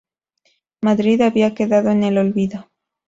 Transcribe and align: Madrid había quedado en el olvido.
Madrid 0.83 1.21
había 1.21 1.53
quedado 1.53 1.91
en 1.91 2.01
el 2.03 2.17
olvido. 2.17 2.71